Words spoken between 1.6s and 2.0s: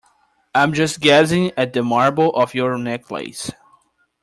the